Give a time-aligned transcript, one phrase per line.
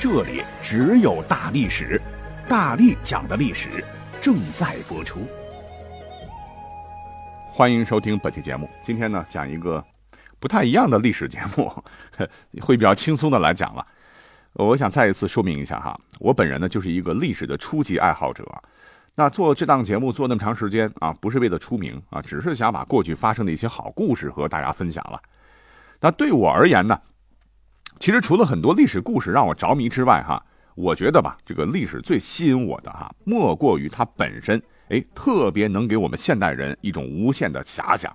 [0.00, 2.00] 这里只有大历史，
[2.48, 3.84] 大力讲的历史
[4.22, 5.20] 正在播出。
[7.52, 8.66] 欢迎收听本期节目。
[8.82, 9.84] 今天呢，讲一个
[10.38, 11.70] 不太一样的历史节目，
[12.62, 13.86] 会比较轻松的来讲了。
[14.54, 18.42] 我想再一次说明一下哈，我本人呢就是一个历史的初级爱好者。
[19.16, 25.20] 那做这档节目做那么长时间啊，不是为了出名啊，只是想把过去发生的一些好故事和大家分享了。
[26.00, 26.98] 那对我而言呢？
[28.00, 30.42] 其实除了很多历史故事让我着迷之外，哈，
[30.74, 38.10] 我觉得吧，这个历史最吸引我的哈，莫过于它本身，哎，特别能给我们现代人一种无限的遐想。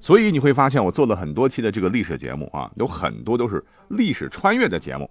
[0.00, 5.08] 所以你会发现，我做了很多期的这个历史节目啊，有很多都是历史穿越的节目。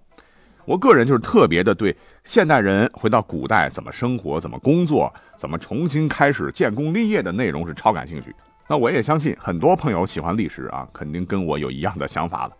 [0.66, 8.34] 我个人就是特别的对现代人回到古代怎么生活、怎么工作、怎么重新开始建功立业的内容是超感兴趣。
[8.68, 12.52] 那我也相信很多朋友喜欢历史啊，肯定跟我有一样的想法了。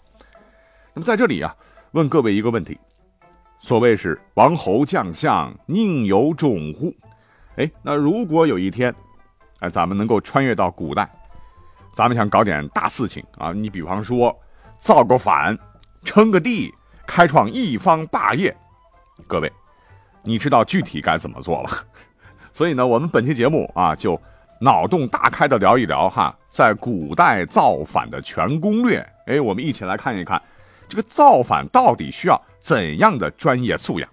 [0.96, 1.54] 那么在这里啊，
[1.90, 2.78] 问各位一个问题：
[3.60, 6.90] 所谓是王侯将相宁有种乎？
[7.56, 8.94] 哎，那如果有一天，
[9.60, 11.06] 哎，咱们能够穿越到古代，
[11.94, 14.34] 咱们想搞点大事情啊，你比方说
[14.78, 15.54] 造个反、
[16.02, 16.72] 称个帝、
[17.06, 18.56] 开创一方霸业，
[19.26, 19.52] 各位，
[20.22, 21.70] 你知道具体该怎么做了？
[22.54, 24.18] 所以呢，我们本期节目啊，就
[24.62, 29.06] 脑洞大开的聊一聊哈，在古代造反的全攻略。
[29.26, 30.40] 哎，我们一起来看一看。
[30.96, 34.08] 这个造反到底需要怎样的专业素养？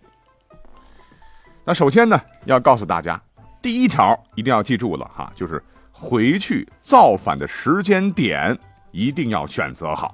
[1.63, 3.17] 那首先呢，要告诉大家，
[3.61, 8.59] 第一条一定要记住了哈，就是回去造反的时间点
[8.91, 10.13] 一定要选择好。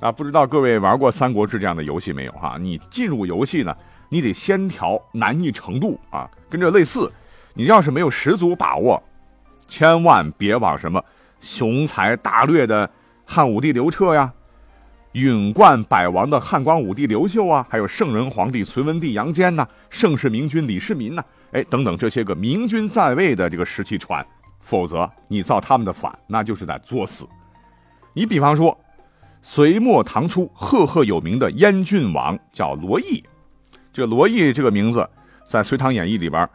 [0.00, 2.56] 那不知道各位玩过《三国志》这样的游戏没有哈？
[2.58, 3.72] 你进入游戏呢，
[4.08, 7.08] 你得先调难易程度啊，跟这类似。
[7.54, 9.00] 你要是没有十足把握，
[9.68, 11.00] 千万别往什么
[11.40, 12.90] 雄才大略的
[13.24, 14.32] 汉武帝刘彻呀。
[15.20, 24.26] 允冠百王的汉光武帝刘秀啊，还有圣人皇帝隋文帝杨坚呐，盛世明君李世民呐，哎，等等这些个明君在位的这个时期传，
[24.60, 27.26] 否则你造他们的反，那就是在作死。
[28.12, 28.76] 你比方说，
[29.40, 33.22] 隋末唐初赫赫有名的燕郡王叫罗毅，
[33.92, 35.08] 这罗毅这个名字
[35.48, 36.48] 在《隋唐演义》里边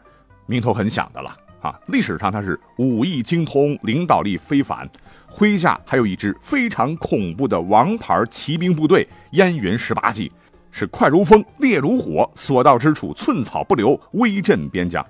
[0.46, 4.86] 名头很响的了啊，历史上他是武艺精通，领导力非凡。
[5.34, 10.30] 麾下还有一支非常恐怖的王牌骑兵部队——燕云十八骑，
[10.70, 15.04] 是快如风，烈如火，所到之处寸草不留，威震边疆。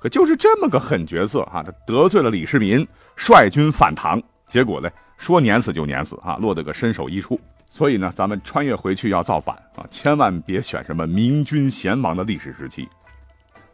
[0.00, 2.84] 可就是这么个狠角色啊，他得罪了李世民，
[3.14, 4.18] 率军反唐，
[4.48, 4.88] 结果呢，
[5.18, 7.38] 说碾死就碾死啊，落得个身首异处。
[7.68, 12.88] 所以呢，咱们穿越回去要造反啊，千万别选什么明君贤王的历史时期。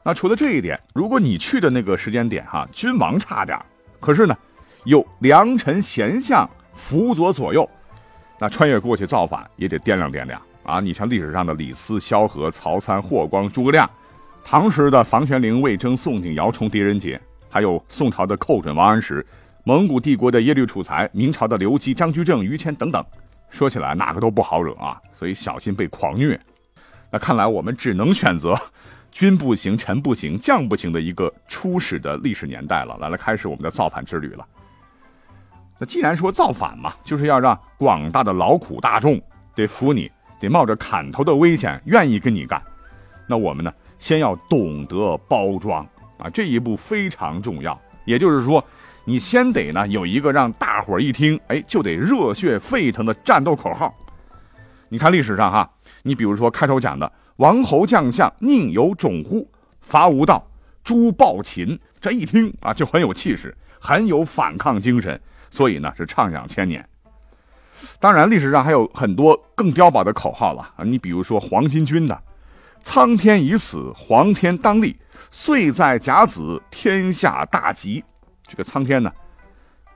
[0.07, 3.59] 那除了这一点，如果你去的那个时间点哈，君王差点，
[3.99, 4.37] 可是呢？
[4.85, 7.69] 有良臣贤相辅佐左右，
[8.39, 10.79] 那穿越过去造反也得掂量掂量啊！
[10.79, 13.91] 你像历史上的李斯、萧何、曹参、霍光、诸葛亮，
[14.45, 19.27] 唐时的房玄龄、魏征、宋景尧、崇狄仁杰，还有宋朝的寇准、王安石，
[19.65, 23.05] 蒙古帝国的耶律楚材，明朝的刘基、张居正、于谦等等，
[23.51, 25.03] 说起来哪个都不好惹啊！
[25.19, 26.41] 所以小心被狂虐。
[27.11, 28.57] 那看来我们只能选择
[29.17, 32.99] 君不行、臣不行、将不行的一个初始的历史年代了。
[33.01, 34.47] 来，了开始我们的造反之旅了。
[35.79, 39.19] 那既然说造反嘛，就是要让广大的劳苦大众
[39.55, 42.63] 得服你，得冒着砍头的危险愿意跟你干。
[43.27, 45.83] 那我们呢，先要懂得包装
[46.19, 47.81] 啊，这一步非常重要。
[48.05, 48.63] 也就是说，
[49.07, 53.95] 你先得呢有一个让大伙儿一听，哎，就得热血沸腾的战斗口号。
[54.91, 55.71] 你看历史上哈，
[56.03, 59.51] 你比如说开头讲的“王侯将相宁有种乎？
[59.81, 60.47] 伐无道，
[60.83, 65.21] 诛暴秦”，这一听啊就很有气势，很有反抗精神。
[65.51, 66.87] 所以呢，是畅想千年。
[68.01, 70.85] 当然，历史上还有很多更碉堡的口号了啊！
[70.85, 72.23] 你比如说黄巾军的
[72.81, 74.97] “苍天已死，黄天当立，
[75.31, 78.03] 岁在甲子，天下大吉”。
[78.49, 79.13] 这个苍天呢，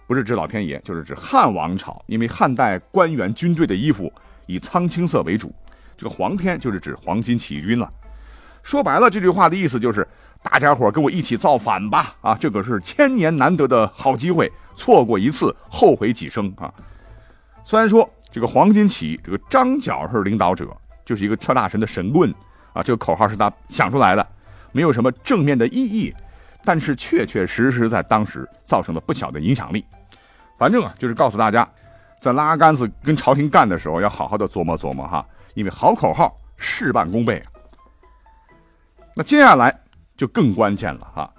[0.07, 4.13] 不是指老天爷，就是指汉王朝，因为汉代官员军队的衣服
[4.47, 5.53] 以苍青色为主。
[6.01, 7.87] 这个黄天就是指黄巾起义军了。
[8.63, 10.09] 说白了，这句话的意思就是
[10.43, 12.15] 大家伙跟我一起造反吧！
[12.23, 14.51] 啊，这可是千年难得的好机会。
[14.75, 16.73] 错过一次，后悔几生啊！
[17.65, 20.75] 虽然说这个黄巾起义，这个张角是领导者，
[21.05, 22.35] 就是一个跳大神的神棍，
[22.73, 24.27] 啊，这个口号是他想出来的，
[24.73, 26.15] 没有什么正面的意义，
[26.65, 29.85] 但是确确实实在当时造成了不小的影响力。
[30.57, 31.69] 反正啊，就是告诉大家，
[32.21, 35.25] 在拉杆子跟朝廷干的时候，要好好的琢磨琢磨哈，
[35.55, 37.43] 因为好口号事半功倍。
[39.17, 39.75] 那接下来
[40.17, 41.33] 就更关键了哈，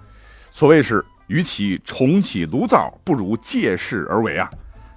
[0.50, 4.50] 所谓是与其重启炉灶，不如借势而为啊。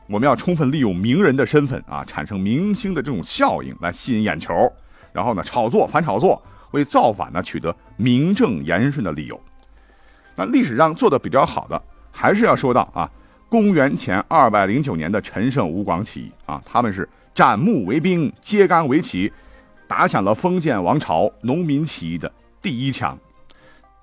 [0.07, 4.53] 我们要充分利用名人的身份啊，产生明星的这种效应来吸引眼球，
[5.13, 6.41] 然后呢炒作反炒作，
[6.71, 9.39] 为造反呢取得名正言顺的理由。
[10.35, 11.81] 那历史上做的比较好的，
[12.11, 13.09] 还是要说到啊，
[13.49, 19.31] 公元前二百零九年的陈胜吴广起义啊，他们是斩木为兵，揭竿为旗，
[19.87, 22.31] 打响了封建王朝农民起义的
[22.61, 23.17] 第一枪。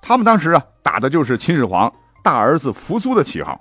[0.01, 1.91] 他们当时啊打的就是秦始皇
[2.23, 3.59] 大儿子扶苏的旗号。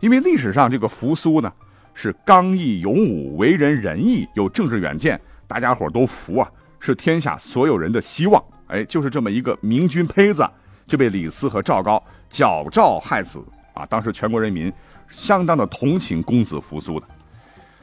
[0.00, 1.50] 因为历史上这个扶苏呢，
[1.94, 8.42] 是刚毅勇武、为人仁义、有政治远见，大家伙都服啊，是天下所有人的希望。
[8.66, 10.46] 哎，就是这么一个明君胚子，
[10.86, 13.42] 就被李斯和赵高矫诏害死
[13.72, 13.86] 啊！
[13.86, 14.72] 当时全国人民
[15.08, 17.06] 相当的同情公子扶苏的。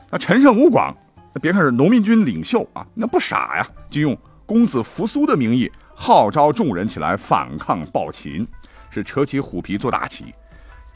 [0.10, 0.96] 那陈胜吴广，
[1.34, 8.48] 那别看是农民军领袖啊，那不傻呀，就用公子扶苏的名义号召众人起来反抗暴秦，
[8.90, 10.34] 是扯起虎皮做大旗，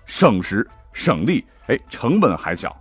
[0.05, 0.67] 省时。
[0.93, 2.75] 省力，哎，成本还小。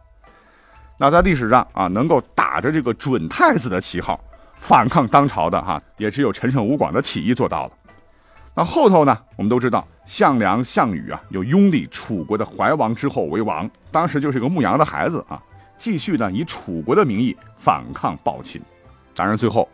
[0.97, 4.19] 那在历史上啊，能够打着这个准太子的旗号
[4.59, 7.73] 反抗当朝的哈，也只有陈胜吴广的起义做到了。
[8.57, 15.41] 那后头呢，我们都知道项梁、项羽啊，有拥立楚国的怀王之后为王，当时就是个牧羊的孩子啊，
[15.77, 18.63] 继续呢以楚国的名义反抗暴秦。
[19.15, 19.69] 当然最后，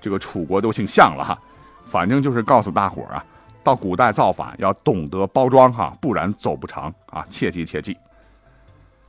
[0.00, 1.38] 这个楚国都姓项了哈，
[1.86, 3.24] 反正就是告诉大伙啊。
[3.62, 7.24] 到古代造反要懂得包装哈，不然走不长啊！
[7.30, 7.96] 切记切记。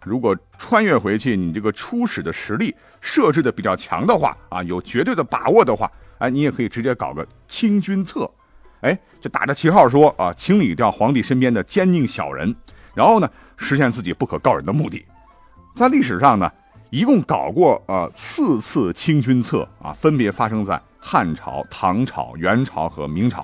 [0.02, 8.32] 如果穿越回去，你这个初始的实力设置的比较强的话啊，有绝对的把握的话，哎，你也可以直接搞个清君侧，
[8.86, 12.56] 哎，就打着旗号说啊，清理掉皇帝身边的奸佞小人，
[12.94, 13.28] 然后呢，
[13.58, 15.04] 实现自己不可告人的目的。
[15.76, 16.50] 在历史上呢，
[16.92, 23.44] 一共搞过呃四次清君侧啊，分别发生在汉朝、唐朝、元朝和明朝。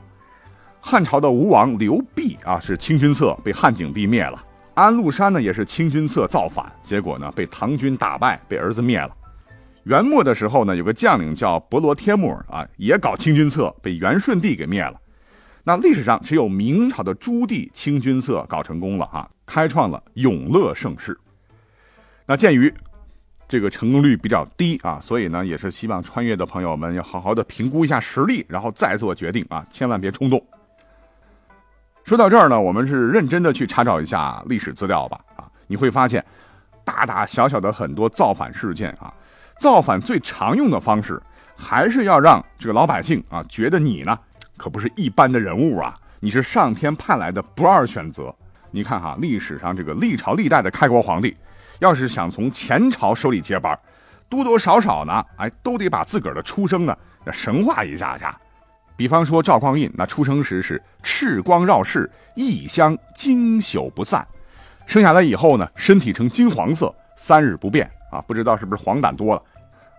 [0.79, 4.39] 汉朝的吴王刘濞啊，是清君侧，被汉景帝灭了。
[4.75, 9.09] 安禄山呢，也是清君侧造反，结果呢被唐军打败，被儿子灭了。
[9.85, 14.93] 元末的时候呢，有个将领叫伯罗天木啊，也搞清君侧，被元顺帝给灭了。
[15.63, 21.17] 那历史上只有明朝的朱棣清君侧搞成功了哈，开创了永乐盛世。
[22.25, 22.73] 那鉴于
[23.47, 30.43] 这个成功率比较低啊，所以呢，也是希望穿越的朋友们要好好的评估一下实力，然后再做决定啊，千万别冲动。
[32.03, 35.19] 说到这儿呢，我们是认真的去查找一下历史资料吧。
[35.35, 36.25] 啊，你会发现，
[36.83, 39.13] 大大小小的很多造反事件啊，
[39.59, 41.21] 造反最常用的方式，
[41.55, 44.17] 还是要让这个老百姓啊觉得你呢
[44.61, 48.31] 可不是一般的人物啊，你是上天派来的不二选择。
[48.69, 51.35] 你看哈，历史上这个历朝历代的开国皇帝，
[51.79, 53.75] 要是想从前朝手里接班，
[54.29, 56.95] 多多少少呢，哎，都得把自个儿的出生呢
[57.31, 58.39] 神话一下下。
[58.95, 64.23] 比方说赵匡胤，那出生时是赤光绕室，异香经久不散，
[64.85, 69.41] 生下来以后呢，身体呈金黄色，三日不变啊，不知道是不是黄疸多了。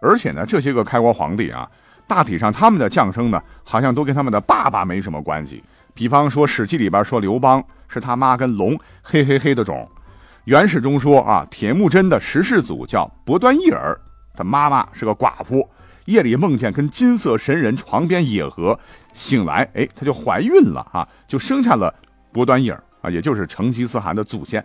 [0.00, 1.68] 而且呢，这些个开国皇帝啊，
[2.06, 5.62] 大体上他们的降生呢，好像都跟他们的爸爸没什么关系。
[5.94, 9.88] 比方说《史记》里边说刘邦是他妈跟龙嘿嘿嘿的种，
[10.44, 13.98] 《元史》中说啊，铁木真的十世祖叫伯端义儿，
[14.34, 15.68] 他妈妈是个寡妇。
[16.06, 18.76] 夜里梦见跟金色神人床边野合，
[19.12, 21.94] 醒来，哎，她就怀孕了啊，就生下了
[22.32, 24.64] 伯端义儿啊，也就是成吉思汗的祖先。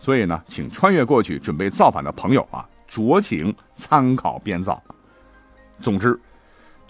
[0.00, 4.82] 所以呢，请穿越过去准备造反的朋友啊，酌情参考编造。
[5.78, 6.18] 总之，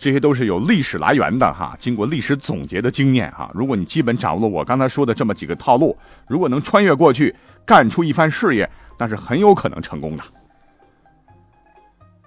[0.02, 3.48] 这些都是有历史来源的哈，经过历史总结的经验哈。
[3.54, 7.32] 如果你基本掌握了我刚才说的这么几个套路，如果能穿越过去
[7.64, 8.68] 干出一番事业，
[8.98, 10.24] 那是很有可能成功的。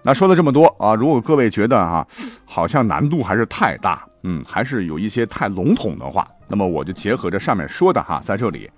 [0.01, 2.08] 那说了这么多啊，如果各位觉得哈，
[2.46, 8.72] 好像难度还是太大，嗯，还是有一些太笼统的话，那么我就结合着上面说的哈，在这里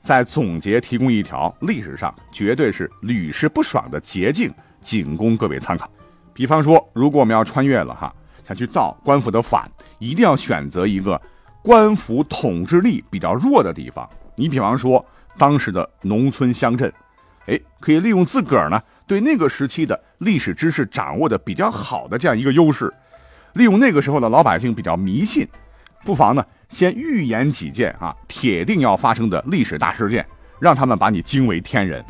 [0.00, 4.48] 再总结提供一条历史上绝对是屡试不爽的捷径，
[4.80, 5.90] 仅供各位参考。
[6.32, 11.20] 比方说，如果我们要穿越了哈，想去造官府的反，一定要选择一个
[11.62, 14.08] 官府统治力比较弱的地方。
[14.36, 15.04] 你比方说
[15.36, 16.92] 当时的农村乡镇，
[17.46, 18.80] 哎，可以利用自个儿呢。
[19.06, 22.90] 对那个时期的历史知识掌握的比较好的这样一个优势，
[23.52, 25.46] 利用那个时候的老百姓比较迷信，
[26.04, 30.26] 不妨呢先预言几件啊铁定要发生的历史大事件，
[30.58, 32.02] 让他们把你惊为天人，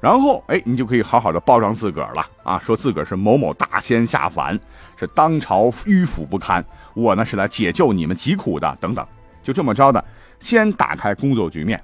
[0.00, 4.58] 然后哎你就可以好好的包装自个儿了啊，说自个儿是某某大仙下凡，
[5.00, 9.06] 是当朝迂腐不堪，我呢是来解救你们疾苦的，等等。
[9.42, 10.04] 就这么着的，
[10.40, 11.82] 先打开工作局面，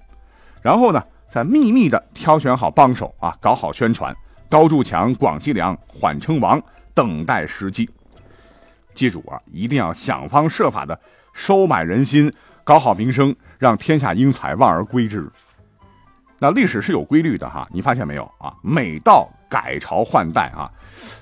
[0.60, 4.14] 然后呢，再秘密的挑选好帮手啊，搞好宣传，
[4.50, 6.60] 高筑墙，广积粮，缓称王，
[6.92, 7.88] 等待时机。
[8.94, 11.00] 记住啊，一定要想方设法的
[11.32, 12.30] 收买人心，
[12.64, 15.26] 搞好名声，让天下英才望而归之。
[16.38, 18.52] 那历史是有规律的哈，你发现没有啊？
[18.62, 20.70] 每到改朝换代啊，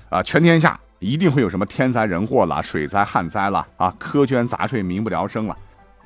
[0.09, 5.55] 啊，全天下一定会有什么天灾人祸了、水灾旱灾了啊，苛捐杂税、民不聊生了。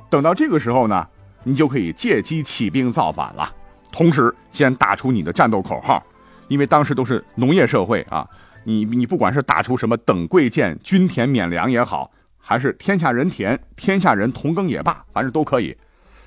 [0.10, 1.08] 等到这个时候呢，
[1.44, 3.50] 你就可以借机起兵造反了。
[3.94, 6.04] 同时，先打出你的战斗口号，
[6.50, 8.28] 因为当时都是农业社会啊。
[8.66, 15.76] 你你不管是打出什么等贵贱、均田免粮也好，还是天下人田、天下人同耕也罢，反正都可以。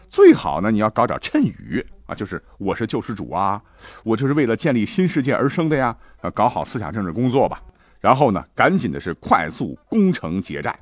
[0.09, 3.61] 最好呢，你要搞点谶语啊，就是我是救世主啊，
[4.03, 5.95] 我就是为了建立新世界而生的呀。
[6.23, 7.61] 啊，搞好思想政治工作吧。
[8.03, 10.79] 然后呢，赶紧的是快速攻城劫寨，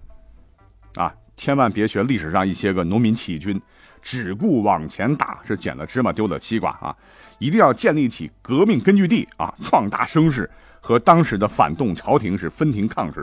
[0.96, 1.14] 啊。
[1.36, 3.58] 千万别学历史上一些个农民起义军，
[4.02, 6.94] 只顾往前打，是捡了芝麻丢了西瓜啊！
[7.38, 10.50] 一定要建立起革命根据地啊，壮大声势，
[10.82, 13.14] 和当时的反动朝廷是分庭抗礼。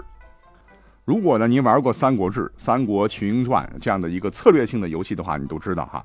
[1.06, 6.04] 如果呢，您玩过《三国志》《三国群英传》这样的一个策略性的游戏的话，你都知道哈。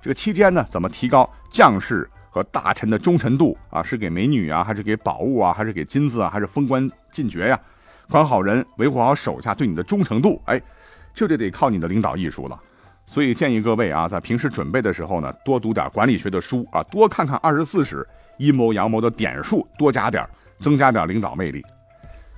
[0.00, 3.82] 这个期间呢，怎么提高将士和大臣的忠诚度啊？
[3.82, 7.60] 是给美女啊，还是给宝物啊，还是给金子啊，还是封官进爵呀？
[8.08, 10.60] 管好人，维护好手下对你的忠诚度，哎。
[11.14, 12.58] 这就得靠你的领导艺术了，
[13.04, 18.02] 所以建议各位啊，在平时准备的时候呢，多读点管理学的书啊，多看看二十四史、
[18.38, 21.62] 阴谋阳谋的点数，多加点，增加点领导魅力。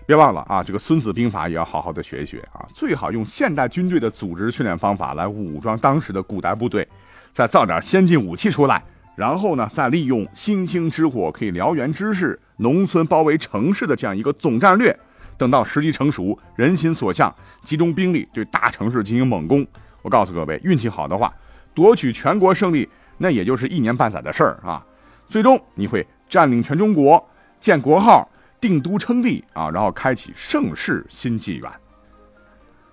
[0.07, 6.85] 别忘了啊，这个《孙子兵法》也要好好的学一学啊，最好用现代军队的组织训练方法来武装当时的古代部队，
[7.33, 8.83] 再造点先进武器出来，
[9.16, 14.97] 然后呢，再利用星星之火可以燎原之势，农村包围城市的这样一个总战略。
[15.37, 19.66] 等到时机成熟，人心所向，集中兵力对大城市进行猛攻。
[20.02, 21.33] 我告诉各位，运气好的话，
[21.75, 24.85] 夺取全国胜利，那也就是一年半载的事儿啊。
[25.26, 27.25] 最终你会占领全中国，
[27.61, 28.28] 建国号，
[28.61, 31.71] 定都称帝啊，然后开启盛世新纪元。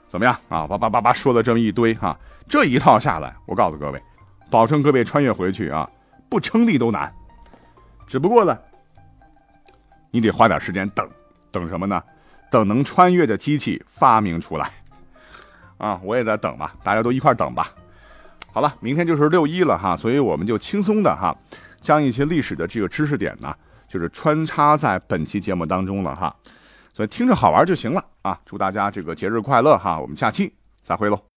[0.10, 0.66] 怎么样啊？
[0.66, 4.02] 叭叭叭叭说了这么一堆哈，这一套下来，我告诉各位，
[4.50, 5.88] 保证各位穿越回去啊，
[6.32, 7.14] 不称帝都难。
[8.08, 8.58] 只不过呢，
[10.10, 11.08] 你得花点时间等，
[11.52, 12.02] 等什么呢？
[12.50, 14.72] 等能穿越的机器发明出来，
[15.78, 17.68] 啊，我也在等吧，大家都一块等吧。
[18.52, 21.34] 好了，明天就是六一了哈，所以我们就轻松的哈，
[21.80, 23.56] 将一些历史的这个知识点呢，
[23.88, 26.36] 就是穿插在本期节目当中了哈，
[26.94, 28.40] 所以听着好玩就行了啊。
[28.46, 31.22] 祝大家这个节日快乐哈，我们下期再会喽。